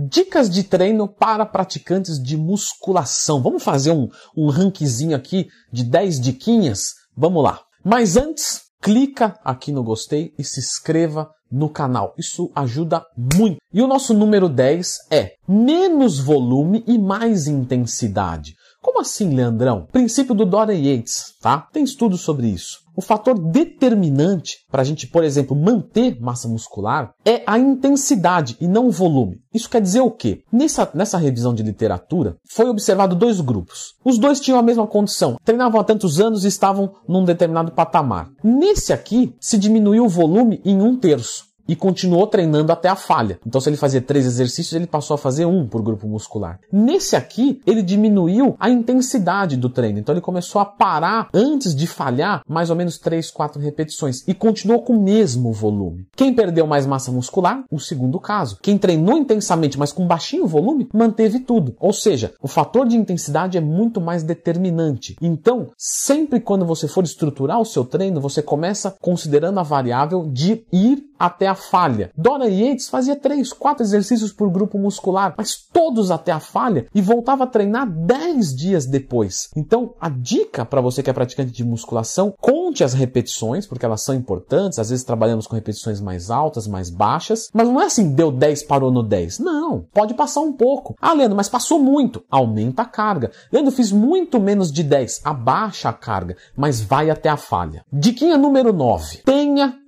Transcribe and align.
Dicas 0.00 0.48
de 0.48 0.62
treino 0.62 1.08
para 1.08 1.44
praticantes 1.44 2.22
de 2.22 2.36
musculação. 2.36 3.42
Vamos 3.42 3.64
fazer 3.64 3.90
um, 3.90 4.08
um 4.36 4.48
rankzinho 4.48 5.16
aqui 5.16 5.48
de 5.72 5.82
10 5.82 6.20
diquinhas? 6.20 6.90
Vamos 7.16 7.42
lá. 7.42 7.62
Mas 7.84 8.16
antes, 8.16 8.60
clica 8.80 9.36
aqui 9.44 9.72
no 9.72 9.82
gostei 9.82 10.32
e 10.38 10.44
se 10.44 10.60
inscreva 10.60 11.28
no 11.50 11.68
canal. 11.68 12.14
Isso 12.16 12.48
ajuda 12.54 13.04
muito. 13.16 13.56
E 13.72 13.82
o 13.82 13.88
nosso 13.88 14.14
número 14.14 14.48
10 14.48 14.98
é 15.10 15.32
menos 15.48 16.20
volume 16.20 16.84
e 16.86 16.96
mais 16.96 17.48
intensidade. 17.48 18.54
Como 18.80 19.00
assim, 19.00 19.34
Leandrão? 19.34 19.86
Princípio 19.90 20.34
do 20.34 20.46
Dora 20.46 20.74
Yates, 20.74 21.34
tá? 21.40 21.66
Tem 21.72 21.82
estudos 21.82 22.20
sobre 22.20 22.46
isso. 22.46 22.78
O 22.98 23.00
fator 23.00 23.38
determinante 23.38 24.56
para 24.68 24.82
a 24.82 24.84
gente, 24.84 25.06
por 25.06 25.22
exemplo, 25.22 25.56
manter 25.56 26.20
massa 26.20 26.48
muscular 26.48 27.12
é 27.24 27.44
a 27.46 27.56
intensidade 27.56 28.56
e 28.60 28.66
não 28.66 28.88
o 28.88 28.90
volume. 28.90 29.40
Isso 29.54 29.70
quer 29.70 29.80
dizer 29.80 30.00
o 30.00 30.10
quê? 30.10 30.42
Nessa, 30.52 30.90
nessa 30.94 31.16
revisão 31.16 31.54
de 31.54 31.62
literatura, 31.62 32.36
foi 32.48 32.68
observado 32.68 33.14
dois 33.14 33.40
grupos. 33.40 33.94
Os 34.04 34.18
dois 34.18 34.40
tinham 34.40 34.58
a 34.58 34.64
mesma 34.64 34.84
condição, 34.84 35.36
treinavam 35.44 35.80
há 35.80 35.84
tantos 35.84 36.18
anos 36.18 36.44
e 36.44 36.48
estavam 36.48 36.92
num 37.08 37.24
determinado 37.24 37.70
patamar. 37.70 38.30
Nesse 38.42 38.92
aqui, 38.92 39.32
se 39.40 39.56
diminuiu 39.56 40.04
o 40.04 40.08
volume 40.08 40.60
em 40.64 40.82
um 40.82 40.96
terço 40.96 41.47
e 41.68 41.76
continuou 41.76 42.26
treinando 42.26 42.72
até 42.72 42.88
a 42.88 42.96
falha. 42.96 43.38
Então, 43.46 43.60
se 43.60 43.68
ele 43.68 43.76
fazia 43.76 44.00
três 44.00 44.24
exercícios, 44.24 44.72
ele 44.72 44.86
passou 44.86 45.14
a 45.14 45.18
fazer 45.18 45.44
um 45.44 45.66
por 45.66 45.82
grupo 45.82 46.08
muscular. 46.08 46.58
Nesse 46.72 47.14
aqui, 47.14 47.60
ele 47.66 47.82
diminuiu 47.82 48.56
a 48.58 48.70
intensidade 48.70 49.56
do 49.56 49.68
treino. 49.68 49.98
Então, 49.98 50.14
ele 50.14 50.22
começou 50.22 50.60
a 50.60 50.64
parar 50.64 51.28
antes 51.34 51.74
de 51.74 51.86
falhar 51.86 52.42
mais 52.48 52.70
ou 52.70 52.76
menos 52.76 52.98
três, 52.98 53.30
quatro 53.30 53.60
repetições 53.60 54.26
e 54.26 54.34
continuou 54.34 54.82
com 54.82 54.94
o 54.94 55.02
mesmo 55.02 55.52
volume. 55.52 56.06
Quem 56.16 56.34
perdeu 56.34 56.66
mais 56.66 56.86
massa 56.86 57.12
muscular? 57.12 57.64
O 57.70 57.78
segundo 57.78 58.18
caso. 58.18 58.58
Quem 58.62 58.78
treinou 58.78 59.18
intensamente, 59.18 59.78
mas 59.78 59.92
com 59.92 60.06
baixinho 60.06 60.46
volume, 60.46 60.88
manteve 60.94 61.40
tudo. 61.40 61.74
Ou 61.78 61.92
seja, 61.92 62.32
o 62.40 62.48
fator 62.48 62.86
de 62.86 62.96
intensidade 62.96 63.58
é 63.58 63.60
muito 63.60 64.00
mais 64.00 64.22
determinante. 64.22 65.16
Então, 65.20 65.68
sempre 65.76 66.40
quando 66.40 66.64
você 66.64 66.88
for 66.88 67.04
estruturar 67.04 67.60
o 67.60 67.64
seu 67.64 67.84
treino, 67.84 68.20
você 68.20 68.42
começa 68.42 68.96
considerando 69.00 69.60
a 69.60 69.62
variável 69.62 70.28
de 70.32 70.64
ir 70.72 71.07
até 71.18 71.46
a 71.46 71.54
falha. 71.54 72.10
Dora 72.16 72.48
Yates 72.48 72.88
fazia 72.88 73.16
3, 73.16 73.52
4 73.52 73.84
exercícios 73.84 74.32
por 74.32 74.50
grupo 74.50 74.78
muscular, 74.78 75.34
mas 75.36 75.56
todos 75.56 76.10
até 76.10 76.32
a 76.32 76.40
falha 76.40 76.86
e 76.94 77.00
voltava 77.00 77.44
a 77.44 77.46
treinar 77.46 77.88
10 77.88 78.54
dias 78.54 78.86
depois. 78.86 79.50
Então, 79.56 79.94
a 80.00 80.08
dica 80.08 80.64
para 80.64 80.80
você 80.80 81.02
que 81.02 81.10
é 81.10 81.12
praticante 81.12 81.52
de 81.52 81.64
musculação, 81.64 82.34
conte 82.40 82.84
as 82.84 82.94
repetições, 82.94 83.66
porque 83.66 83.84
elas 83.84 84.02
são 84.02 84.14
importantes. 84.14 84.78
Às 84.78 84.90
vezes 84.90 85.04
trabalhamos 85.04 85.46
com 85.46 85.54
repetições 85.54 86.00
mais 86.00 86.30
altas, 86.30 86.66
mais 86.66 86.90
baixas, 86.90 87.48
mas 87.52 87.68
não 87.68 87.80
é 87.80 87.86
assim, 87.86 88.12
deu 88.12 88.30
10, 88.30 88.62
parou 88.64 88.90
no 88.90 89.02
10. 89.02 89.38
Não, 89.38 89.84
pode 89.92 90.14
passar 90.14 90.40
um 90.40 90.52
pouco. 90.52 90.96
Ah, 91.00 91.12
Leandro, 91.12 91.36
mas 91.36 91.48
passou 91.48 91.78
muito. 91.78 92.22
Aumenta 92.30 92.82
a 92.82 92.86
carga. 92.86 93.30
Leandro, 93.52 93.72
fiz 93.72 93.90
muito 93.90 94.40
menos 94.40 94.70
de 94.70 94.82
10. 94.82 95.22
Abaixa 95.24 95.88
a 95.88 95.92
carga, 95.92 96.36
mas 96.56 96.80
vai 96.80 97.10
até 97.10 97.28
a 97.28 97.36
falha. 97.36 97.84
Diquinha 97.92 98.36
número 98.36 98.72
9. 98.72 99.22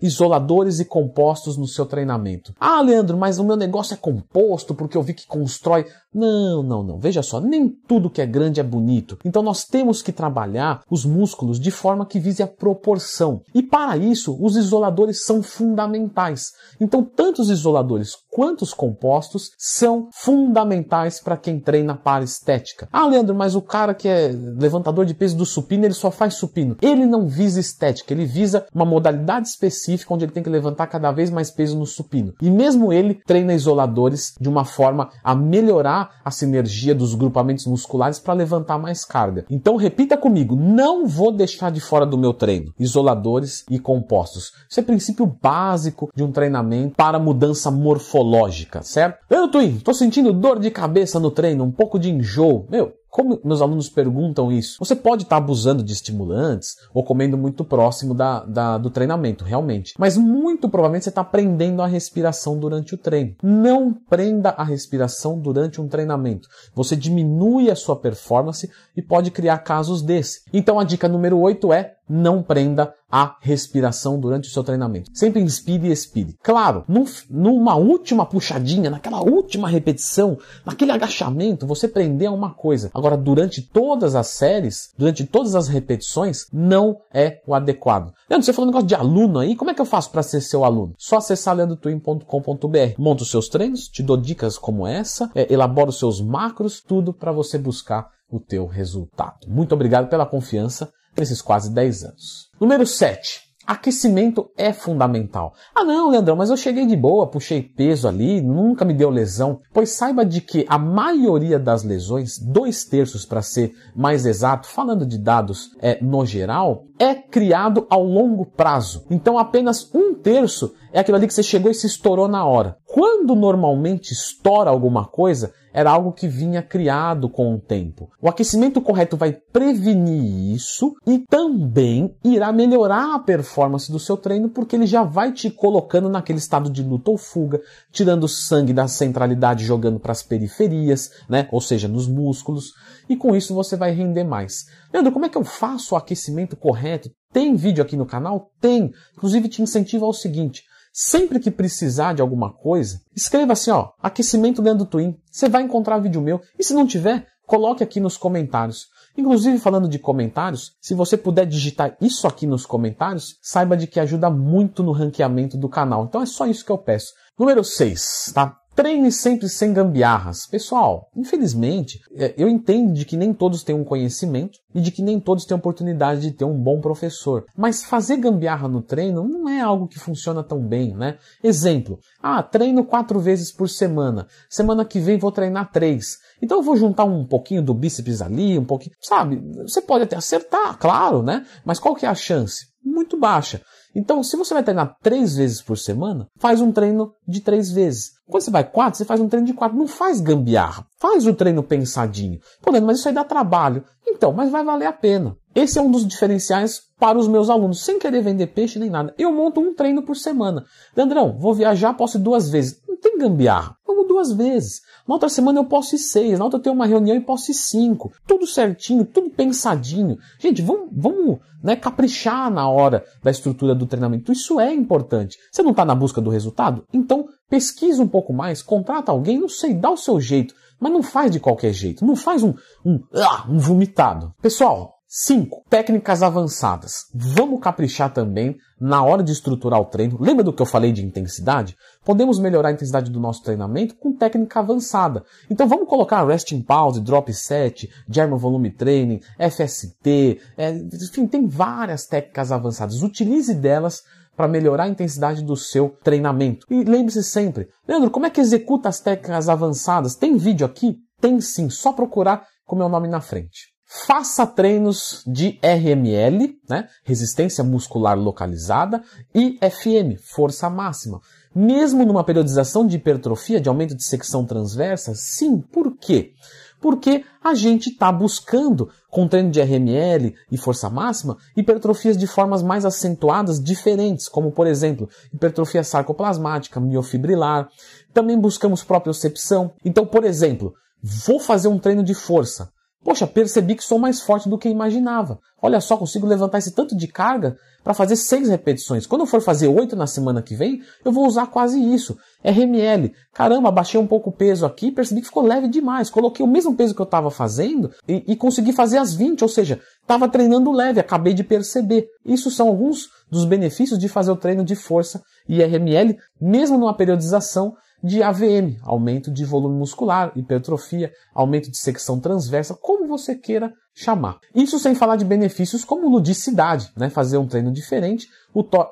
Isoladores 0.01 0.81
e 0.81 0.85
compostos 0.85 1.57
no 1.57 1.67
seu 1.67 1.87
treinamento. 1.87 2.55
Ah, 2.59 2.81
Leandro, 2.81 3.17
mas 3.17 3.39
o 3.39 3.45
meu 3.45 3.57
negócio 3.57 3.95
é 3.95 3.97
composto 3.97 4.75
porque 4.75 4.97
eu 4.97 5.03
vi 5.03 5.15
que 5.15 5.27
constrói. 5.27 5.87
Não, 6.13 6.63
não, 6.63 6.83
não. 6.83 6.99
Veja 6.99 7.23
só, 7.23 7.41
nem 7.41 7.69
tudo 7.69 8.11
que 8.11 8.21
é 8.21 8.27
grande 8.27 8.61
é 8.61 8.65
bonito. 8.65 9.17
Então 9.25 9.43
nós 9.43 9.65
temos 9.65 10.03
que 10.03 10.13
trabalhar 10.13 10.83
os 10.91 11.05
músculos 11.05 11.61
de 11.61 11.71
forma 11.71 12.05
que 12.05 12.19
vise 12.19 12.43
a 12.43 12.47
proporção. 12.47 13.43
E 13.55 13.63
para 13.63 13.97
isso, 13.97 14.37
os 14.41 14.57
isoladores 14.57 15.25
são 15.25 15.43
fundamentais. 15.43 16.53
Então, 16.81 17.05
tanto 17.05 17.43
os 17.43 17.51
isoladores 17.51 18.17
quanto 18.31 18.63
os 18.63 18.73
compostos 18.73 19.53
são 19.59 20.09
fundamentais 20.13 21.21
para 21.21 21.37
quem 21.37 21.61
treina 21.61 21.95
para 21.95 22.25
estética. 22.25 22.89
Ah, 22.93 23.07
Leandro, 23.07 23.35
mas 23.35 23.55
o 23.55 23.63
cara 23.63 23.95
que 23.95 24.09
é 24.09 24.29
levantador 24.29 25.05
de 25.05 25.15
peso 25.15 25.37
do 25.37 25.47
supino, 25.47 25.85
ele 25.85 25.95
só 25.95 26.11
faz 26.11 26.35
supino. 26.35 26.77
Ele 26.81 27.07
não 27.07 27.29
visa 27.29 27.61
estética, 27.61 28.13
ele 28.13 28.25
visa 28.25 28.67
uma 28.75 28.85
modalidade 28.85 29.50
específica 29.51 30.13
onde 30.13 30.25
ele 30.25 30.33
tem 30.33 30.43
que 30.43 30.51
levantar 30.51 30.87
cada 30.87 31.13
vez 31.13 31.31
mais 31.31 31.51
peso 31.51 31.79
no 31.79 31.87
supino. 31.87 32.35
E 32.41 32.51
mesmo 32.51 32.93
ele 32.93 33.15
treina 33.15 33.55
isoladores 33.55 34.35
de 34.41 34.49
uma 34.49 34.65
forma 34.65 35.11
a 35.23 35.35
melhorar 35.35 36.21
a 36.25 36.31
sinergia 36.31 36.95
dos 36.95 37.15
grupamentos 37.15 37.67
musculares 37.67 38.19
para 38.19 38.35
levantar 38.35 38.79
mais 38.79 39.05
carga. 39.05 39.45
Então 39.51 39.77
repita 39.77 40.17
comigo, 40.17 40.57
não 40.57 41.07
vou 41.07 41.33
deixar 41.33 41.71
de 41.71 41.81
fora 41.81 42.07
do 42.07 42.19
meu 42.19 42.33
treino 42.33 42.73
isoladores 42.79 43.65
e 43.71 43.79
compostos. 43.79 44.53
Isso 44.69 44.81
é 44.81 44.83
princípio 44.83 45.27
básico 45.27 46.11
de 46.15 46.23
um 46.23 46.33
treinamento 46.33 46.95
para 46.97 47.19
mudança 47.19 47.71
morfológica, 47.71 48.83
certo? 48.83 49.19
Eu, 49.29 49.49
Twin, 49.49 49.79
tô 49.79 49.93
sentindo 49.93 50.33
dor 50.33 50.59
de 50.59 50.71
cabeça 50.71 51.21
no 51.21 51.31
treino, 51.31 51.65
um 51.65 51.71
pouco 51.71 51.99
de 51.99 52.11
enjoo. 52.11 52.67
Meu, 52.71 52.93
como 53.11 53.41
meus 53.45 53.61
alunos 53.61 53.89
perguntam 53.89 54.53
isso, 54.53 54.79
você 54.79 54.95
pode 54.95 55.25
estar 55.25 55.37
abusando 55.37 55.83
de 55.83 55.93
estimulantes 55.93 56.77
ou 56.95 57.03
comendo 57.03 57.37
muito 57.37 57.65
próximo 57.65 58.15
da, 58.15 58.45
da, 58.45 58.79
do 58.79 58.89
treinamento, 58.89 59.45
realmente. 59.45 59.95
Mas 59.99 60.17
muito 60.17 60.69
provavelmente 60.69 61.05
você 61.05 61.09
está 61.09 61.25
prendendo 61.25 61.83
a 61.83 61.87
respiração 61.87 62.59
durante 62.59 62.95
o 62.95 62.99
treino. 62.99 63.35
Não 63.43 63.93
prenda 63.93 64.51
a 64.51 64.63
respiração 64.63 65.39
durante 65.39 65.81
um 65.81 65.89
treinamento. 65.89 66.49
Você 66.75 66.95
diminui 66.95 67.71
a 67.71 67.77
sua 67.77 67.97
performance 67.97 68.71
e 68.97 69.03
pode 69.03 69.31
criar 69.31 69.59
casos 69.59 70.03
desse. 70.03 70.43
Então 70.53 70.79
a 70.79 70.85
dica 70.85 71.09
número 71.09 71.39
8 71.39 71.73
é 71.73 71.97
não 72.11 72.43
prenda 72.43 72.93
a 73.11 73.37
respiração 73.41 74.19
durante 74.19 74.49
o 74.49 74.53
seu 74.53 74.63
treinamento. 74.63 75.11
Sempre 75.13 75.41
inspire 75.41 75.89
e 75.89 75.93
expire. 75.93 76.37
Claro, 76.43 76.85
num, 76.89 77.05
numa 77.29 77.75
última 77.75 78.25
puxadinha, 78.25 78.91
naquela 78.91 79.21
última 79.21 79.69
repetição, 79.69 80.39
naquele 80.65 80.93
agachamento, 80.93 81.67
você 81.67 81.89
prender 81.89 82.31
uma 82.31 82.55
coisa. 82.55 82.91
Agora, 82.95 83.17
durante 83.17 83.63
todas 83.63 84.15
as 84.15 84.29
séries, 84.29 84.93
durante 84.97 85.25
todas 85.25 85.55
as 85.55 85.69
repetições, 85.69 86.47
não 86.53 86.99
é 87.13 87.41
o 87.47 87.55
adequado. 87.55 88.13
Leandro, 88.29 88.45
você 88.45 88.53
falou 88.53 88.69
um 88.69 88.73
negócio 88.73 88.89
de 88.89 88.95
aluno 88.95 89.39
aí, 89.39 89.57
como 89.57 89.71
é 89.71 89.75
que 89.75 89.81
eu 89.81 89.87
faço 89.87 90.11
para 90.11 90.23
ser 90.23 90.41
seu 90.41 90.65
aluno? 90.65 90.95
Só 90.99 91.17
acessar 91.17 91.57
leandrotwin.com.br. 91.57 92.95
Monta 92.99 93.23
os 93.23 93.31
seus 93.31 93.49
treinos, 93.49 93.89
te 93.89 94.03
dou 94.03 94.17
dicas 94.17 94.57
como 94.57 94.87
essa, 94.87 95.31
é, 95.35 95.53
elabora 95.53 95.91
os 95.91 95.99
seus 95.99 96.21
macros, 96.21 96.81
tudo 96.81 97.13
para 97.13 97.33
você 97.33 97.59
buscar 97.59 98.09
o 98.31 98.39
teu 98.39 98.67
resultado. 98.67 99.49
Muito 99.49 99.75
obrigado 99.75 100.09
pela 100.09 100.25
confiança 100.25 100.93
nesses 101.17 101.43
quase 101.43 101.71
10 101.71 102.05
anos. 102.05 102.51
Número 102.61 102.87
7. 102.87 103.51
Aquecimento 103.67 104.51
é 104.57 104.73
fundamental. 104.73 105.55
Ah 105.73 105.85
não, 105.85 106.11
Leandrão, 106.11 106.35
mas 106.35 106.51
eu 106.51 106.57
cheguei 106.57 106.87
de 106.87 106.97
boa, 106.97 107.31
puxei 107.31 107.63
peso 107.63 108.09
ali, 108.09 108.41
nunca 108.41 108.85
me 108.85 108.93
deu 108.93 109.11
lesão. 109.11 109.61
Pois 109.73 109.91
saiba 109.91 110.25
de 110.25 110.41
que 110.41 110.67
a 110.69 110.77
maioria 110.77 111.57
das 111.57 111.85
lesões, 111.85 112.37
dois 112.37 112.85
terços 112.85 113.25
para 113.25 113.43
ser 113.43 113.73
mais 113.95 114.27
exato, 114.27 114.67
falando 114.67 115.07
de 115.07 115.17
dados 115.17 115.77
é, 115.81 116.03
no 116.03 116.27
geral, 116.27 116.85
é 117.01 117.15
criado 117.15 117.87
ao 117.89 118.05
longo 118.05 118.45
prazo. 118.45 119.07
Então 119.11 119.39
apenas 119.39 119.89
um 119.95 120.15
terço 120.15 120.75
é 120.93 121.01
aquilo 121.01 121.17
ali 121.17 121.27
que 121.27 121.33
você 121.33 121.43
chegou 121.43 121.71
e 121.71 121.75
se 121.75 121.87
estourou 121.87 122.29
na 122.29 122.45
hora. 122.45 122.77
Quando 122.87 123.35
normalmente 123.35 124.13
estoura 124.13 124.69
alguma 124.69 125.07
coisa, 125.07 125.53
era 125.73 125.91
algo 125.91 126.13
que 126.13 126.29
vinha 126.29 126.63
criado 126.63 127.29
com 127.29 127.55
o 127.55 127.59
tempo. 127.59 128.11
O 128.21 128.29
aquecimento 128.29 128.81
correto 128.81 129.17
vai 129.17 129.33
prevenir 129.33 130.55
isso 130.55 130.95
e 131.07 131.21
também 131.21 132.15
irá 132.25 132.53
melhorar 132.53 133.15
a 133.15 133.19
performance 133.19 133.91
do 133.91 133.99
seu 133.99 134.17
treino 134.17 134.51
porque 134.51 134.77
ele 134.77 134.87
já 134.87 135.03
vai 135.03 135.33
te 135.33 135.49
colocando 135.49 136.09
naquele 136.09 136.39
estado 136.39 136.69
de 136.69 136.83
luta 136.83 137.11
ou 137.11 137.17
fuga, 137.17 137.61
tirando 137.93 138.29
sangue 138.29 138.73
da 138.73 138.89
centralidade, 138.89 139.65
jogando 139.65 140.01
para 140.01 140.13
as 140.13 140.23
periferias, 140.23 141.13
né? 141.29 141.49
Ou 141.53 141.61
seja, 141.61 141.89
nos 141.89 142.07
músculos. 142.09 142.75
E 143.11 143.17
com 143.17 143.35
isso 143.35 143.53
você 143.53 143.77
vai 143.77 143.91
render 143.91 144.23
mais. 144.23 144.67
Leandro, 144.93 145.11
como 145.11 145.27
é 145.27 145.29
que 145.29 145.37
eu 145.37 145.43
faço 145.43 145.97
o 145.97 145.99
aquecimento 145.99 146.57
correto? 146.57 147.11
Tem 147.33 147.57
vídeo 147.57 147.83
aqui 147.83 147.97
no 147.97 148.07
canal? 148.07 148.53
Tem. 148.61 148.93
Inclusive 149.17 149.49
te 149.49 149.61
incentivo 149.61 150.05
ao 150.05 150.13
seguinte: 150.13 150.63
Sempre 150.93 151.41
que 151.41 151.51
precisar 151.51 152.15
de 152.15 152.23
alguma 152.23 152.53
coisa, 152.53 153.01
escreva 153.15 153.53
assim, 153.53 153.73
ó, 153.73 153.91
aquecimento 154.01 154.63
do 154.63 154.87
Twin. 154.87 155.17
Você 155.29 155.49
vai 155.49 155.63
encontrar 155.63 155.99
vídeo 155.99 156.21
meu. 156.21 156.41
E 156.57 156.63
se 156.63 156.73
não 156.73 156.87
tiver, 156.87 157.27
coloque 157.47 157.83
aqui 157.83 157.99
nos 157.99 158.17
comentários. 158.17 158.87
Inclusive, 159.17 159.59
falando 159.59 159.89
de 159.89 159.99
comentários, 159.99 160.77
se 160.81 160.95
você 160.95 161.17
puder 161.17 161.47
digitar 161.47 161.97
isso 162.01 162.29
aqui 162.29 162.47
nos 162.47 162.65
comentários, 162.65 163.39
saiba 163.43 163.77
de 163.77 163.89
que 163.89 163.99
ajuda 163.99 164.31
muito 164.31 164.85
no 164.85 164.93
ranqueamento 164.93 165.57
do 165.57 165.69
canal. 165.69 166.05
Então 166.05 166.23
é 166.23 166.27
só 166.27 166.47
isso 166.47 166.65
que 166.65 166.71
eu 166.71 166.79
peço. 166.79 167.13
Número 167.37 167.65
6, 167.65 168.33
tá? 168.33 168.60
Treine 168.75 169.11
sempre 169.11 169.49
sem 169.49 169.73
gambiarras. 169.73 170.47
Pessoal, 170.47 171.11
infelizmente, 171.17 172.01
é, 172.15 172.35
eu 172.39 172.49
entendo 172.49 172.93
de 172.93 173.05
que 173.05 173.17
nem 173.17 173.35
todos 173.35 173.65
têm 173.65 173.75
um 173.75 173.85
conhecimento 173.85 174.59
e 174.75 174.81
de 174.81 174.91
que 174.91 175.03
nem 175.03 175.19
todos 175.19 175.45
têm 175.45 175.57
oportunidade 175.57 176.21
de 176.21 176.31
ter 176.31 176.45
um 176.45 176.57
bom 176.57 176.81
professor. 176.81 177.45
Mas 177.57 177.83
fazer 177.83 178.17
gambiarra 178.17 178.69
no 178.69 178.81
treino 178.81 179.27
não 179.27 179.49
é 179.49 179.61
algo 179.61 179.89
que 179.89 179.99
funciona 179.99 180.43
tão 180.43 180.67
bem, 180.67 180.95
né? 180.95 181.19
Exemplo, 181.43 181.99
ah, 182.23 182.43
treino 182.43 182.85
quatro 182.85 183.19
vezes 183.19 183.53
por 183.53 183.69
semana. 183.69 184.29
Semana 184.49 184.85
que 184.85 185.01
vem 185.01 185.19
vou 185.19 185.33
treinar 185.33 185.73
três. 185.73 186.19
Então 186.41 186.59
eu 186.59 186.63
vou 186.63 186.77
juntar 186.77 187.05
um 187.05 187.27
pouquinho 187.27 187.63
do 187.63 187.75
bíceps 187.75 188.23
ali, 188.23 188.57
um 188.57 188.65
pouquinho, 188.65 188.95
sabe? 189.01 189.43
Você 189.63 189.83
pode 189.83 190.05
até 190.05 190.17
acertar, 190.17 190.79
claro, 190.79 191.23
né? 191.23 191.45
Mas 191.65 191.81
qual 191.81 191.95
que 191.95 192.07
é 192.07 192.09
a 192.09 192.15
chance? 192.15 192.67
Muito 192.83 193.19
baixa. 193.19 193.61
Então, 193.95 194.23
se 194.23 194.37
você 194.37 194.55
vai 194.55 194.63
treinar 194.63 194.97
três 195.03 195.37
vezes 195.37 195.61
por 195.61 195.77
semana, 195.77 196.29
faz 196.39 196.61
um 196.61 196.71
treino 196.71 197.13
de 197.27 197.41
três 197.41 197.71
vezes. 197.71 198.13
Quando 198.29 198.43
você 198.43 198.51
vai 198.51 198.65
quatro, 198.65 198.97
você 198.97 199.05
faz 199.05 199.21
um 199.21 199.29
treino 199.29 199.47
de 199.47 199.53
quatro. 199.53 199.77
Não 199.77 199.89
faz 199.89 200.21
gambiarra. 200.21 200.87
Faz 200.99 201.27
o 201.27 201.35
treino 201.35 201.63
pensadinho. 201.63 202.39
Pô, 202.63 202.71
mas 202.73 202.99
isso 202.99 203.09
aí 203.09 203.15
dá 203.15 203.25
trabalho. 203.25 203.85
Então, 204.07 204.33
mas 204.33 204.51
vai 204.51 204.65
valer 204.65 204.87
a 204.87 204.93
pena. 204.93 205.37
Esse 205.55 205.79
é 205.79 205.83
um 205.83 205.91
dos 205.91 206.07
diferenciais 206.07 206.81
para 206.99 207.19
os 207.19 207.27
meus 207.27 207.51
alunos, 207.51 207.85
sem 207.85 207.99
querer 207.99 208.23
vender 208.23 208.49
peixe 208.49 208.79
nem 208.79 208.91
nada. 208.91 209.13
Eu 209.19 209.33
monto 209.33 209.61
um 209.61 209.75
treino 209.75 210.03
por 210.03 210.17
semana. 210.17 210.65
Leandrão, 210.97 211.37
vou 211.37 211.53
viajar, 211.53 211.95
posso 211.95 212.19
ir 212.19 212.21
duas 212.21 212.49
vezes. 212.49 212.81
Não 212.87 212.97
tem 212.97 213.19
gambiarra. 213.19 213.75
Duas 214.07 214.33
vezes. 214.33 214.83
Na 215.07 215.15
outra 215.15 215.29
semana 215.29 215.61
eu 215.61 215.65
posso 215.65 215.95
ir 215.95 215.99
seis, 215.99 216.39
na 216.39 216.45
outra 216.45 216.59
eu 216.59 216.63
tenho 216.63 216.75
uma 216.75 216.87
reunião 216.87 217.17
e 217.17 217.21
posso 217.21 217.51
ir 217.51 217.55
cinco. 217.55 218.13
Tudo 218.27 218.47
certinho, 218.47 219.05
tudo 219.05 219.31
pensadinho. 219.31 220.19
Gente, 220.39 220.63
vamos, 220.63 220.89
vamos 220.93 221.39
né, 221.63 221.77
caprichar 221.77 222.51
na 222.51 222.69
hora 222.69 223.05
da 223.23 223.31
estrutura 223.31 223.75
do 223.75 223.87
treinamento. 223.87 224.33
Isso 224.33 224.61
é 224.61 224.73
importante. 224.73 225.39
Você 225.51 225.63
não 225.63 225.71
está 225.71 225.85
na 225.85 225.95
busca 225.95 226.21
do 226.21 226.31
resultado? 226.31 226.85
Então 226.93 227.29
pesquisa 227.49 228.03
um 228.03 228.09
pouco 228.09 228.33
mais, 228.33 228.63
contrata 228.63 229.11
alguém, 229.11 229.39
não 229.39 229.49
sei, 229.49 229.75
dá 229.75 229.91
o 229.91 229.97
seu 229.97 230.21
jeito. 230.21 230.55
Mas 230.79 230.93
não 230.93 231.03
faz 231.03 231.31
de 231.31 231.39
qualquer 231.39 231.73
jeito. 231.73 232.07
Não 232.07 232.17
faz 232.17 232.43
um, 232.43 232.55
um, 232.85 233.01
ah, 233.15 233.47
um 233.49 233.59
vomitado. 233.59 234.35
Pessoal, 234.41 235.00
5. 235.13 235.65
Técnicas 235.69 236.23
avançadas. 236.23 237.07
Vamos 237.13 237.59
caprichar 237.59 238.15
também 238.15 238.57
na 238.81 239.03
hora 239.03 239.25
de 239.25 239.33
estruturar 239.33 239.81
o 239.81 239.87
treino. 239.87 240.17
Lembra 240.21 240.45
do 240.45 240.53
que 240.53 240.63
eu 240.63 240.67
falei 240.67 240.93
de 240.93 241.05
intensidade? 241.05 241.77
Podemos 242.05 242.39
melhorar 242.39 242.69
a 242.69 242.73
intensidade 242.73 243.11
do 243.11 243.19
nosso 243.19 243.43
treinamento 243.43 243.97
com 243.97 244.17
técnica 244.17 244.61
avançada. 244.61 245.25
Então 245.51 245.67
vamos 245.67 245.89
colocar 245.89 246.25
resting 246.25 246.63
pause, 246.63 247.01
drop 247.01 247.35
set, 247.35 247.91
German 248.09 248.39
volume 248.39 248.71
training, 248.71 249.19
FST, 249.37 250.41
é, 250.57 250.71
enfim, 250.71 251.27
tem 251.27 251.45
várias 251.49 252.07
técnicas 252.07 252.53
avançadas. 252.53 253.03
Utilize 253.03 253.53
delas 253.53 254.05
para 254.37 254.47
melhorar 254.47 254.85
a 254.85 254.89
intensidade 254.89 255.43
do 255.43 255.57
seu 255.57 255.97
treinamento. 256.05 256.69
E 256.71 256.85
lembre-se 256.85 257.25
sempre, 257.25 257.69
Leandro, 257.89 258.13
como 258.13 258.27
é 258.27 258.31
que 258.31 258.41
executa 258.41 258.89
as 258.89 259.01
técnicas 259.01 259.49
avançadas? 259.49 260.15
Tem 260.15 260.37
vídeo 260.37 260.65
aqui? 260.65 260.99
Tem 261.21 261.41
sim, 261.41 261.69
só 261.69 261.93
procurar 261.93 262.47
com 262.65 262.77
meu 262.77 262.89
nome 262.89 263.09
na 263.09 263.21
frente. 263.21 263.70
Faça 263.93 264.47
treinos 264.47 265.25
de 265.27 265.59
RML, 265.61 266.57
né? 266.69 266.89
resistência 267.03 267.65
muscular 267.65 268.17
localizada, 268.17 269.03
e 269.35 269.59
FM, 269.61 270.17
força 270.23 270.71
máxima. 270.71 271.21
Mesmo 271.53 272.05
numa 272.05 272.23
periodização 272.23 272.87
de 272.87 272.95
hipertrofia, 272.95 273.61
de 273.61 273.69
aumento 273.69 273.97
de 273.97 274.05
secção 274.05 274.47
transversa, 274.47 275.13
sim, 275.17 275.59
por 275.59 275.97
quê? 275.97 276.35
Porque 276.81 277.25
a 277.43 277.53
gente 277.53 277.91
está 277.91 278.13
buscando, 278.13 278.91
com 279.11 279.27
treino 279.27 279.51
de 279.51 279.61
RML 279.61 280.37
e 280.53 280.57
força 280.57 280.89
máxima, 280.89 281.37
hipertrofias 281.57 282.17
de 282.17 282.29
formas 282.29 282.63
mais 282.63 282.85
acentuadas, 282.85 283.61
diferentes, 283.61 284.29
como 284.29 284.53
por 284.53 284.69
exemplo, 284.69 285.09
hipertrofia 285.35 285.83
sarcoplasmática, 285.83 286.79
miofibrilar. 286.79 287.69
Também 288.15 288.39
buscamos 288.39 288.85
propriocepção. 288.85 289.73
Então, 289.85 290.07
por 290.07 290.23
exemplo, 290.23 290.75
vou 291.03 291.41
fazer 291.41 291.67
um 291.67 291.79
treino 291.79 292.05
de 292.05 292.15
força. 292.15 292.71
Poxa, 293.03 293.27
percebi 293.27 293.75
que 293.75 293.83
sou 293.83 293.99
mais 293.99 294.21
forte 294.21 294.49
do 294.49 294.59
que 294.59 294.69
imaginava. 294.69 295.39
Olha 295.63 295.81
só, 295.81 295.97
consigo 295.97 296.27
levantar 296.27 296.59
esse 296.59 296.73
tanto 296.73 296.95
de 296.95 297.09
carga 297.09 297.57
para 297.83 297.95
fazer 297.95 298.15
seis 298.15 298.49
repetições. 298.51 299.07
Quando 299.07 299.23
eu 299.23 299.27
for 299.27 299.41
fazer 299.41 299.69
oito 299.69 299.97
na 299.97 300.07
semana 300.07 300.43
que 300.43 300.55
vem, 300.55 300.83
eu 301.03 301.11
vou 301.11 301.27
usar 301.27 301.47
quase 301.47 301.81
isso. 301.81 302.19
RML. 302.45 303.11
Caramba, 303.33 303.71
baixei 303.71 303.99
um 303.99 304.07
pouco 304.07 304.29
o 304.29 304.33
peso 304.33 304.67
aqui, 304.67 304.91
percebi 304.91 305.23
que 305.23 305.29
ficou 305.29 305.43
leve 305.43 305.67
demais. 305.67 306.11
Coloquei 306.11 306.45
o 306.45 306.49
mesmo 306.49 306.75
peso 306.75 306.95
que 306.95 307.01
eu 307.01 307.05
estava 307.05 307.31
fazendo 307.31 307.91
e, 308.07 308.23
e, 308.27 308.37
consegui 308.37 308.73
fazer 308.73 308.99
as 308.99 309.15
20, 309.15 309.43
ou 309.43 309.49
seja, 309.49 309.81
estava 310.03 310.29
treinando 310.29 310.71
leve, 310.71 311.01
acabei 311.01 311.33
de 311.33 311.43
perceber. 311.43 312.07
Isso 312.25 312.51
são 312.51 312.69
alguns 312.69 313.09
dos 313.31 313.47
benefícios 313.47 313.99
de 313.99 314.09
fazer 314.09 314.31
o 314.31 314.37
treino 314.37 314.65
de 314.65 314.77
força 314.77 315.23
e 315.49 315.63
RML, 315.63 316.19
mesmo 316.39 316.77
numa 316.77 316.95
periodização 316.95 317.75
de 318.03 318.23
AVM, 318.23 318.79
aumento 318.83 319.31
de 319.31 319.45
volume 319.45 319.77
muscular, 319.77 320.33
hipertrofia, 320.35 321.13
aumento 321.35 321.71
de 321.71 321.79
secção 321.79 322.19
transversa, 322.19 322.75
como 322.75 323.07
você 323.07 323.35
queira 323.35 323.73
chamar. 323.95 324.39
Isso 324.55 324.79
sem 324.79 324.95
falar 324.95 325.17
de 325.17 325.25
benefícios 325.25 325.85
como 325.85 326.09
ludicidade, 326.09 326.91
né? 326.97 327.11
Fazer 327.11 327.39
um 327.39 327.47
treino 327.47 327.73
diferente 327.73 328.29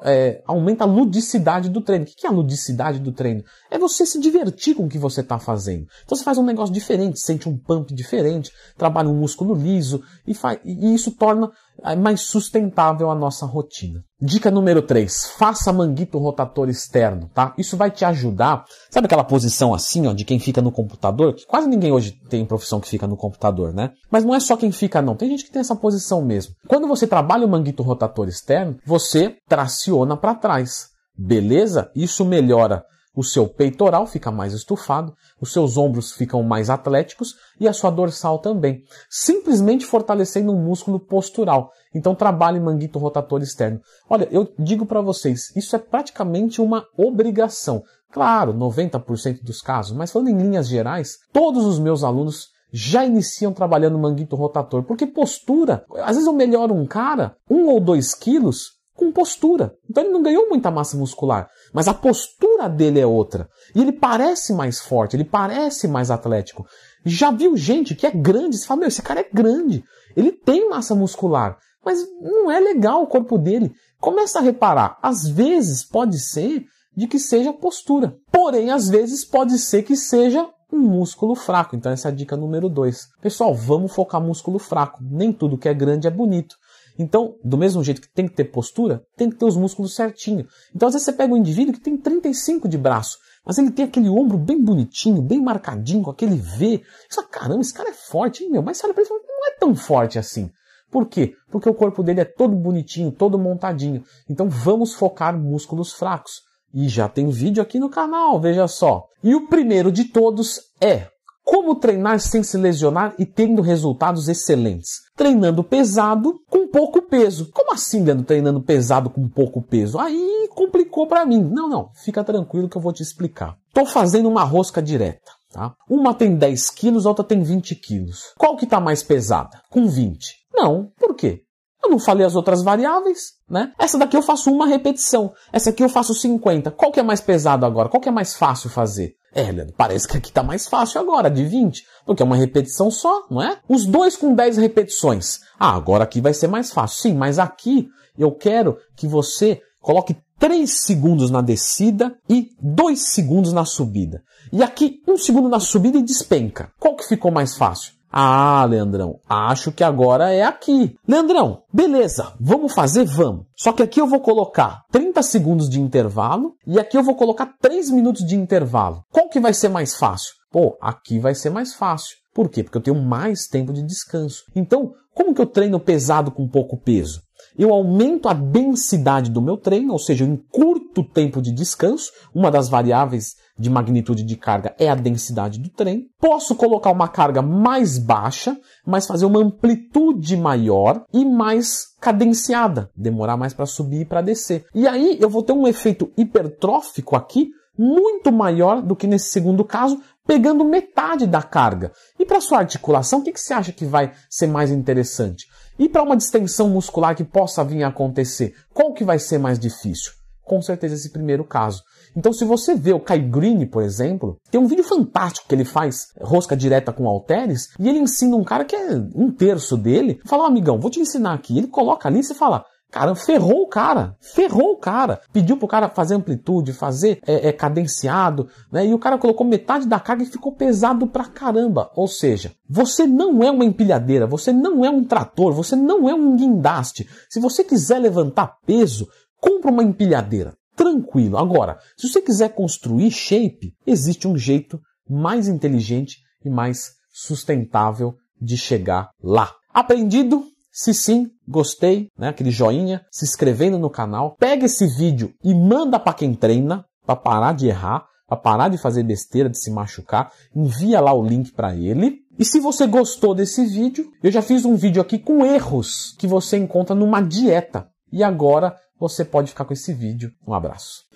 é, 0.04 0.42
aumenta 0.46 0.84
a 0.84 0.86
ludicidade 0.86 1.68
do 1.68 1.80
treino. 1.80 2.04
O 2.04 2.06
que 2.06 2.26
é 2.26 2.28
a 2.28 2.32
ludicidade 2.32 2.98
do 2.98 3.12
treino? 3.12 3.42
É 3.70 3.78
você 3.78 4.06
se 4.06 4.20
divertir 4.20 4.74
com 4.74 4.84
o 4.84 4.88
que 4.88 4.98
você 4.98 5.20
está 5.20 5.38
fazendo. 5.38 5.86
Então 6.04 6.16
você 6.16 6.24
faz 6.24 6.38
um 6.38 6.44
negócio 6.44 6.72
diferente, 6.72 7.20
sente 7.20 7.48
um 7.48 7.56
pump 7.56 7.92
diferente, 7.92 8.52
trabalha 8.76 9.08
um 9.08 9.18
músculo 9.18 9.54
liso 9.54 10.02
e, 10.26 10.32
e 10.64 10.94
isso 10.94 11.12
torna 11.12 11.50
mais 11.96 12.22
sustentável 12.22 13.10
a 13.10 13.14
nossa 13.14 13.46
rotina. 13.46 14.02
Dica 14.20 14.50
número 14.50 14.82
3, 14.82 15.28
faça 15.36 15.72
manguito 15.72 16.18
rotator 16.18 16.68
externo, 16.68 17.30
tá? 17.32 17.54
Isso 17.56 17.76
vai 17.76 17.90
te 17.90 18.04
ajudar. 18.04 18.64
Sabe 18.90 19.06
aquela 19.06 19.22
posição 19.22 19.72
assim, 19.72 20.06
ó, 20.06 20.12
de 20.12 20.24
quem 20.24 20.40
fica 20.40 20.60
no 20.60 20.72
computador? 20.72 21.34
Que 21.34 21.46
quase 21.46 21.68
ninguém 21.68 21.92
hoje 21.92 22.18
tem 22.28 22.44
profissão 22.44 22.80
que 22.80 22.88
fica 22.88 23.06
no 23.06 23.16
computador, 23.16 23.72
né? 23.72 23.92
Mas 24.10 24.24
não 24.24 24.34
é 24.34 24.40
só 24.40 24.56
quem 24.56 24.72
fica 24.72 25.00
não, 25.00 25.14
tem 25.14 25.30
gente 25.30 25.44
que 25.44 25.52
tem 25.52 25.60
essa 25.60 25.76
posição 25.76 26.24
mesmo. 26.24 26.54
Quando 26.66 26.88
você 26.88 27.06
trabalha 27.06 27.46
o 27.46 27.48
manguito 27.48 27.82
rotator 27.82 28.28
externo, 28.28 28.76
você 28.84 29.36
traciona 29.48 30.16
para 30.16 30.34
trás. 30.34 30.88
Beleza? 31.16 31.90
Isso 31.94 32.24
melhora 32.24 32.84
o 33.14 33.24
seu 33.24 33.48
peitoral 33.48 34.06
fica 34.06 34.30
mais 34.30 34.52
estufado, 34.52 35.14
os 35.40 35.52
seus 35.52 35.76
ombros 35.76 36.12
ficam 36.12 36.42
mais 36.42 36.70
atléticos 36.70 37.34
e 37.58 37.66
a 37.66 37.72
sua 37.72 37.90
dorsal 37.90 38.38
também, 38.38 38.82
simplesmente 39.10 39.84
fortalecendo 39.84 40.52
um 40.52 40.62
músculo 40.62 41.00
postural. 41.00 41.70
Então 41.94 42.14
trabalhe 42.14 42.60
manguito 42.60 42.98
rotator 42.98 43.42
externo. 43.42 43.80
Olha, 44.08 44.28
eu 44.30 44.52
digo 44.58 44.86
para 44.86 45.00
vocês, 45.00 45.54
isso 45.56 45.74
é 45.74 45.78
praticamente 45.78 46.60
uma 46.60 46.86
obrigação. 46.96 47.82
Claro, 48.10 48.54
90% 48.54 49.42
dos 49.42 49.60
casos, 49.60 49.96
mas 49.96 50.10
falando 50.10 50.28
em 50.28 50.38
linhas 50.38 50.68
gerais, 50.68 51.18
todos 51.32 51.66
os 51.66 51.78
meus 51.78 52.02
alunos 52.02 52.48
já 52.72 53.04
iniciam 53.04 53.52
trabalhando 53.52 53.98
manguito 53.98 54.36
rotator, 54.36 54.82
porque 54.82 55.06
postura, 55.06 55.84
às 55.96 56.16
vezes 56.16 56.26
eu 56.26 56.32
melhoro 56.32 56.74
um 56.74 56.86
cara, 56.86 57.36
um 57.50 57.66
ou 57.66 57.80
dois 57.80 58.14
quilos, 58.14 58.77
com 58.98 59.12
postura. 59.12 59.72
Então 59.88 60.02
ele 60.02 60.12
não 60.12 60.22
ganhou 60.22 60.48
muita 60.48 60.72
massa 60.72 60.96
muscular, 60.96 61.48
mas 61.72 61.86
a 61.86 61.94
postura 61.94 62.68
dele 62.68 62.98
é 62.98 63.06
outra. 63.06 63.48
E 63.72 63.80
ele 63.80 63.92
parece 63.92 64.52
mais 64.52 64.80
forte, 64.80 65.14
ele 65.14 65.24
parece 65.24 65.86
mais 65.86 66.10
atlético. 66.10 66.66
Já 67.04 67.30
viu 67.30 67.56
gente 67.56 67.94
que 67.94 68.06
é 68.06 68.10
grande, 68.10 68.58
você 68.58 68.66
fala, 68.66 68.80
meu, 68.80 68.88
esse 68.88 69.00
cara 69.00 69.20
é 69.20 69.28
grande, 69.32 69.84
ele 70.16 70.32
tem 70.32 70.68
massa 70.68 70.96
muscular, 70.96 71.56
mas 71.84 72.00
não 72.20 72.50
é 72.50 72.58
legal 72.58 73.04
o 73.04 73.06
corpo 73.06 73.38
dele. 73.38 73.72
Começa 74.00 74.40
a 74.40 74.42
reparar, 74.42 74.98
às 75.00 75.28
vezes 75.28 75.84
pode 75.84 76.18
ser 76.18 76.64
de 76.96 77.06
que 77.06 77.20
seja 77.20 77.52
postura, 77.52 78.16
porém 78.32 78.72
às 78.72 78.88
vezes 78.88 79.24
pode 79.24 79.56
ser 79.58 79.84
que 79.84 79.94
seja 79.94 80.44
um 80.72 80.80
músculo 80.80 81.36
fraco. 81.36 81.76
Então 81.76 81.92
essa 81.92 82.08
é 82.08 82.10
a 82.10 82.14
dica 82.14 82.36
número 82.36 82.68
2. 82.68 83.10
Pessoal, 83.22 83.54
vamos 83.54 83.94
focar 83.94 84.20
músculo 84.20 84.58
fraco. 84.58 84.98
Nem 85.02 85.32
tudo 85.32 85.56
que 85.56 85.68
é 85.68 85.72
grande 85.72 86.08
é 86.08 86.10
bonito. 86.10 86.56
Então, 86.98 87.36
do 87.44 87.56
mesmo 87.56 87.82
jeito 87.84 88.00
que 88.00 88.12
tem 88.12 88.26
que 88.26 88.34
ter 88.34 88.44
postura, 88.44 89.04
tem 89.16 89.30
que 89.30 89.36
ter 89.36 89.44
os 89.44 89.56
músculos 89.56 89.94
certinho. 89.94 90.46
Então, 90.74 90.88
às 90.88 90.94
vezes 90.94 91.06
você 91.06 91.12
pega 91.12 91.32
um 91.32 91.36
indivíduo 91.36 91.72
que 91.72 91.80
tem 91.80 91.96
35 91.96 92.68
de 92.68 92.76
braço, 92.76 93.18
mas 93.46 93.56
ele 93.56 93.70
tem 93.70 93.84
aquele 93.84 94.08
ombro 94.08 94.36
bem 94.36 94.62
bonitinho, 94.62 95.22
bem 95.22 95.40
marcadinho, 95.40 96.02
com 96.02 96.10
aquele 96.10 96.36
V. 96.36 96.82
Você 97.08 97.14
fala, 97.14 97.28
caramba, 97.28 97.60
esse 97.60 97.72
cara 97.72 97.90
é 97.90 97.94
forte, 97.94 98.42
hein, 98.42 98.50
meu? 98.50 98.62
Mas 98.62 98.78
você 98.78 98.86
olha 98.86 98.94
pra 98.94 99.02
ele 99.02 99.08
e 99.08 99.14
fala, 99.14 99.20
não 99.26 99.46
é 99.46 99.56
tão 99.58 99.74
forte 99.74 100.18
assim. 100.18 100.50
Por 100.90 101.06
quê? 101.06 101.34
Porque 101.50 101.68
o 101.68 101.74
corpo 101.74 102.02
dele 102.02 102.20
é 102.20 102.24
todo 102.24 102.56
bonitinho, 102.56 103.12
todo 103.12 103.38
montadinho. 103.38 104.02
Então 104.28 104.48
vamos 104.48 104.94
focar 104.94 105.38
músculos 105.38 105.92
fracos. 105.92 106.42
E 106.74 106.88
já 106.88 107.08
tem 107.08 107.28
vídeo 107.28 107.62
aqui 107.62 107.78
no 107.78 107.88
canal, 107.88 108.40
veja 108.40 108.66
só. 108.66 109.06
E 109.22 109.34
o 109.34 109.48
primeiro 109.48 109.90
de 109.90 110.04
todos 110.04 110.60
é 110.80 111.08
como 111.48 111.74
treinar 111.74 112.20
sem 112.20 112.42
se 112.42 112.58
lesionar 112.58 113.14
e 113.18 113.24
tendo 113.24 113.62
resultados 113.62 114.28
excelentes? 114.28 115.00
Treinando 115.16 115.64
pesado 115.64 116.34
com 116.46 116.68
pouco 116.68 117.00
peso. 117.00 117.50
Como 117.54 117.72
assim, 117.72 118.04
Leandro, 118.04 118.26
treinando 118.26 118.60
pesado 118.60 119.08
com 119.08 119.26
pouco 119.26 119.62
peso? 119.62 119.98
Aí 119.98 120.46
complicou 120.54 121.06
para 121.06 121.24
mim. 121.24 121.42
Não, 121.42 121.66
não, 121.66 121.88
fica 122.04 122.22
tranquilo 122.22 122.68
que 122.68 122.76
eu 122.76 122.82
vou 122.82 122.92
te 122.92 123.02
explicar. 123.02 123.56
Tô 123.72 123.86
fazendo 123.86 124.28
uma 124.28 124.44
rosca 124.44 124.82
direta. 124.82 125.32
Tá? 125.50 125.72
Uma 125.88 126.12
tem 126.12 126.36
10 126.36 126.68
quilos, 126.68 127.06
a 127.06 127.08
outra 127.08 127.24
tem 127.24 127.42
20 127.42 127.74
quilos. 127.76 128.24
Qual 128.36 128.54
que 128.54 128.64
está 128.64 128.78
mais 128.78 129.02
pesada? 129.02 129.58
Com 129.70 129.88
20. 129.88 130.34
Não, 130.54 130.92
por 130.98 131.14
quê? 131.14 131.44
Eu 131.82 131.88
não 131.88 131.98
falei 131.98 132.26
as 132.26 132.36
outras 132.36 132.62
variáveis, 132.62 133.32
né? 133.48 133.72
Essa 133.78 133.96
daqui 133.96 134.18
eu 134.18 134.22
faço 134.22 134.52
uma 134.52 134.66
repetição. 134.66 135.32
Essa 135.50 135.70
aqui 135.70 135.82
eu 135.82 135.88
faço 135.88 136.12
50. 136.12 136.72
Qual 136.72 136.92
que 136.92 137.00
é 137.00 137.02
mais 137.02 137.22
pesado 137.22 137.64
agora? 137.64 137.88
Qual 137.88 138.02
que 138.02 138.08
é 138.10 138.12
mais 138.12 138.34
fácil 138.34 138.68
fazer? 138.68 139.14
É, 139.38 139.64
parece 139.76 140.08
que 140.08 140.16
aqui 140.16 140.32
tá 140.32 140.42
mais 140.42 140.66
fácil 140.66 141.00
agora, 141.00 141.30
de 141.30 141.44
20, 141.44 141.84
porque 142.04 142.20
é 142.20 142.26
uma 142.26 142.34
repetição 142.34 142.90
só, 142.90 143.24
não 143.30 143.40
é? 143.40 143.60
Os 143.68 143.86
dois 143.86 144.16
com 144.16 144.34
10 144.34 144.56
repetições. 144.56 145.38
Ah, 145.56 145.76
agora 145.76 146.02
aqui 146.02 146.20
vai 146.20 146.34
ser 146.34 146.48
mais 146.48 146.72
fácil. 146.72 147.00
Sim, 147.02 147.14
mas 147.14 147.38
aqui 147.38 147.86
eu 148.18 148.32
quero 148.32 148.78
que 148.96 149.06
você 149.06 149.60
coloque 149.80 150.16
3 150.40 150.68
segundos 150.68 151.30
na 151.30 151.40
descida 151.40 152.16
e 152.28 152.50
2 152.60 153.12
segundos 153.12 153.52
na 153.52 153.64
subida. 153.64 154.24
E 154.52 154.60
aqui, 154.60 155.00
um 155.06 155.16
segundo 155.16 155.48
na 155.48 155.60
subida 155.60 155.98
e 155.98 156.02
despenca. 156.02 156.72
Qual 156.80 156.96
que 156.96 157.06
ficou 157.06 157.30
mais 157.30 157.56
fácil? 157.56 157.92
Ah, 158.10 158.64
Leandrão, 158.64 159.20
acho 159.28 159.70
que 159.70 159.84
agora 159.84 160.32
é 160.32 160.42
aqui. 160.42 160.96
Leandrão, 161.06 161.62
beleza, 161.72 162.32
vamos 162.40 162.72
fazer? 162.72 163.04
Vamos. 163.04 163.44
Só 163.56 163.72
que 163.72 163.82
aqui 163.82 164.00
eu 164.00 164.06
vou 164.06 164.20
colocar 164.20 164.82
30 164.90 165.22
segundos 165.22 165.68
de 165.68 165.80
intervalo 165.80 166.54
e 166.66 166.78
aqui 166.78 166.96
eu 166.96 167.02
vou 167.02 167.14
colocar 167.14 167.54
3 167.60 167.90
minutos 167.90 168.24
de 168.26 168.34
intervalo. 168.34 169.02
Qual 169.12 169.28
que 169.28 169.40
vai 169.40 169.52
ser 169.52 169.68
mais 169.68 169.96
fácil? 169.96 170.32
Pô, 170.50 170.76
aqui 170.80 171.18
vai 171.18 171.34
ser 171.34 171.50
mais 171.50 171.74
fácil. 171.74 172.16
Por 172.34 172.48
quê? 172.48 172.62
Porque 172.62 172.78
eu 172.78 172.82
tenho 172.82 173.02
mais 173.02 173.46
tempo 173.46 173.72
de 173.72 173.82
descanso. 173.82 174.44
Então, 174.56 174.92
como 175.14 175.34
que 175.34 175.40
eu 175.40 175.46
treino 175.46 175.80
pesado 175.80 176.30
com 176.30 176.48
pouco 176.48 176.80
peso? 176.80 177.20
Eu 177.58 177.72
aumento 177.72 178.28
a 178.28 178.32
densidade 178.32 179.30
do 179.30 179.42
meu 179.42 179.56
treino, 179.56 179.92
ou 179.92 179.98
seja, 179.98 180.24
eu 180.24 180.28
encurto 180.28 180.77
o 181.00 181.08
tempo 181.08 181.40
de 181.40 181.52
descanso. 181.52 182.10
Uma 182.34 182.50
das 182.50 182.68
variáveis 182.68 183.36
de 183.58 183.68
magnitude 183.68 184.22
de 184.22 184.36
carga 184.36 184.74
é 184.78 184.88
a 184.88 184.94
densidade 184.94 185.58
do 185.58 185.68
treino. 185.68 186.04
Posso 186.20 186.54
colocar 186.54 186.90
uma 186.90 187.08
carga 187.08 187.42
mais 187.42 187.98
baixa, 187.98 188.56
mas 188.86 189.06
fazer 189.06 189.26
uma 189.26 189.40
amplitude 189.40 190.36
maior 190.36 191.04
e 191.12 191.24
mais 191.24 191.88
cadenciada, 192.00 192.90
demorar 192.96 193.36
mais 193.36 193.52
para 193.52 193.66
subir 193.66 194.02
e 194.02 194.04
para 194.04 194.22
descer. 194.22 194.64
E 194.74 194.86
aí 194.86 195.18
eu 195.20 195.28
vou 195.28 195.42
ter 195.42 195.52
um 195.52 195.66
efeito 195.66 196.12
hipertrófico 196.16 197.16
aqui 197.16 197.50
muito 197.78 198.32
maior 198.32 198.82
do 198.82 198.96
que 198.96 199.06
nesse 199.06 199.30
segundo 199.30 199.64
caso, 199.64 200.00
pegando 200.26 200.64
metade 200.64 201.26
da 201.26 201.40
carga. 201.40 201.92
E 202.18 202.26
para 202.26 202.40
sua 202.40 202.58
articulação, 202.58 203.20
o 203.20 203.22
que, 203.22 203.32
que 203.32 203.40
você 203.40 203.54
acha 203.54 203.72
que 203.72 203.86
vai 203.86 204.12
ser 204.28 204.48
mais 204.48 204.70
interessante? 204.70 205.46
E 205.78 205.88
para 205.88 206.02
uma 206.02 206.16
distensão 206.16 206.68
muscular 206.68 207.14
que 207.14 207.22
possa 207.22 207.62
vir 207.62 207.84
a 207.84 207.88
acontecer, 207.88 208.52
qual 208.74 208.92
que 208.92 209.04
vai 209.04 209.18
ser 209.18 209.38
mais 209.38 209.58
difícil? 209.58 210.17
Com 210.48 210.62
certeza 210.62 210.94
esse 210.94 211.10
primeiro 211.10 211.44
caso. 211.44 211.82
Então, 212.16 212.32
se 212.32 212.42
você 212.42 212.74
vê 212.74 212.94
o 212.94 212.98
Kai 212.98 213.18
Green, 213.18 213.66
por 213.66 213.82
exemplo, 213.82 214.38
tem 214.50 214.58
um 214.58 214.66
vídeo 214.66 214.82
fantástico 214.82 215.46
que 215.46 215.54
ele 215.54 215.64
faz 215.64 216.08
rosca 216.18 216.56
direta 216.56 216.90
com 216.90 217.06
halteres 217.06 217.68
e 217.78 217.86
ele 217.86 217.98
ensina 217.98 218.34
um 218.34 218.42
cara 218.42 218.64
que 218.64 218.74
é 218.74 218.94
um 219.14 219.30
terço 219.30 219.76
dele. 219.76 220.18
Fala, 220.24 220.44
oh, 220.44 220.46
amigão, 220.46 220.80
vou 220.80 220.90
te 220.90 221.00
ensinar 221.00 221.34
aqui. 221.34 221.58
Ele 221.58 221.66
coloca 221.66 222.08
ali 222.08 222.20
e 222.20 222.24
você 222.24 222.34
fala, 222.34 222.64
Cara, 222.90 223.14
ferrou 223.14 223.64
o 223.64 223.68
cara, 223.68 224.16
ferrou 224.18 224.72
o 224.72 224.76
cara. 224.78 225.20
Pediu 225.30 225.58
pro 225.58 225.68
cara 225.68 225.90
fazer 225.90 226.14
amplitude, 226.14 226.72
fazer 226.72 227.20
é, 227.26 227.48
é, 227.48 227.52
cadenciado, 227.52 228.48
né? 228.72 228.86
E 228.86 228.94
o 228.94 228.98
cara 228.98 229.18
colocou 229.18 229.46
metade 229.46 229.86
da 229.86 230.00
carga 230.00 230.22
e 230.22 230.26
ficou 230.26 230.52
pesado 230.52 231.06
pra 231.06 231.26
caramba. 231.26 231.90
Ou 231.94 232.08
seja, 232.08 232.52
você 232.68 233.06
não 233.06 233.42
é 233.42 233.50
uma 233.50 233.64
empilhadeira, 233.64 234.26
você 234.26 234.54
não 234.54 234.86
é 234.86 234.88
um 234.88 235.04
trator, 235.04 235.52
você 235.52 235.76
não 235.76 236.08
é 236.08 236.14
um 236.14 236.34
guindaste. 236.34 237.06
Se 237.28 237.38
você 237.38 237.62
quiser 237.62 237.98
levantar 237.98 238.56
peso, 238.64 239.06
compra 239.40 239.70
uma 239.70 239.82
empilhadeira. 239.82 240.54
Tranquilo. 240.76 241.36
Agora, 241.36 241.78
se 241.96 242.08
você 242.08 242.22
quiser 242.22 242.54
construir 242.54 243.10
shape, 243.10 243.74
existe 243.86 244.28
um 244.28 244.36
jeito 244.36 244.80
mais 245.08 245.48
inteligente 245.48 246.18
e 246.44 246.50
mais 246.50 246.92
sustentável 247.12 248.14
de 248.40 248.56
chegar 248.56 249.10
lá. 249.22 249.52
Aprendido? 249.74 250.44
Se 250.70 250.94
sim, 250.94 251.30
gostei, 251.46 252.08
né? 252.16 252.28
Aquele 252.28 252.52
joinha, 252.52 253.04
se 253.10 253.24
inscrevendo 253.24 253.78
no 253.78 253.90
canal. 253.90 254.36
Pega 254.38 254.66
esse 254.66 254.86
vídeo 254.86 255.32
e 255.42 255.52
manda 255.52 255.98
para 255.98 256.14
quem 256.14 256.34
treina, 256.34 256.84
para 257.04 257.16
parar 257.16 257.52
de 257.52 257.66
errar, 257.66 258.06
para 258.28 258.36
parar 258.36 258.68
de 258.68 258.78
fazer 258.78 259.02
besteira, 259.02 259.48
de 259.48 259.58
se 259.58 259.72
machucar. 259.72 260.30
Envia 260.54 261.00
lá 261.00 261.12
o 261.12 261.26
link 261.26 261.50
para 261.52 261.74
ele. 261.74 262.20
E 262.38 262.44
se 262.44 262.60
você 262.60 262.86
gostou 262.86 263.34
desse 263.34 263.66
vídeo, 263.66 264.08
eu 264.22 264.30
já 264.30 264.40
fiz 264.40 264.64
um 264.64 264.76
vídeo 264.76 265.02
aqui 265.02 265.18
com 265.18 265.44
erros 265.44 266.14
que 266.16 266.28
você 266.28 266.56
encontra 266.56 266.94
numa 266.94 267.20
dieta. 267.20 267.88
E 268.12 268.22
agora 268.22 268.76
você 268.98 269.24
pode 269.24 269.50
ficar 269.50 269.64
com 269.64 269.72
esse 269.72 269.92
vídeo. 269.92 270.32
Um 270.46 270.54
abraço. 270.54 271.06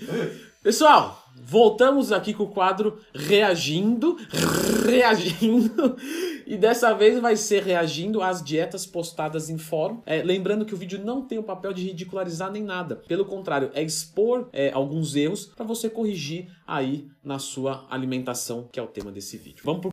Pessoal, 0.62 1.20
voltamos 1.44 2.12
aqui 2.12 2.32
com 2.32 2.44
o 2.44 2.48
quadro 2.48 3.00
Reagindo, 3.12 4.16
reagindo, 4.86 5.96
e 6.46 6.56
dessa 6.56 6.92
vez 6.94 7.18
vai 7.18 7.36
ser 7.36 7.64
reagindo 7.64 8.22
às 8.22 8.44
dietas 8.44 8.86
postadas 8.86 9.50
em 9.50 9.58
fórum. 9.58 10.00
É, 10.06 10.22
lembrando 10.22 10.64
que 10.64 10.72
o 10.72 10.76
vídeo 10.76 11.04
não 11.04 11.22
tem 11.26 11.36
o 11.36 11.42
papel 11.42 11.72
de 11.72 11.82
ridicularizar 11.82 12.50
nem 12.52 12.62
nada, 12.62 12.94
pelo 12.94 13.24
contrário, 13.24 13.72
é 13.74 13.82
expor 13.82 14.48
é, 14.52 14.70
alguns 14.70 15.16
erros 15.16 15.46
para 15.46 15.66
você 15.66 15.90
corrigir 15.90 16.48
aí 16.64 17.08
na 17.24 17.40
sua 17.40 17.84
alimentação, 17.90 18.68
que 18.70 18.78
é 18.78 18.82
o 18.82 18.86
tema 18.86 19.10
desse 19.10 19.36
vídeo. 19.36 19.62
Vamos 19.64 19.80
pro 19.80 19.80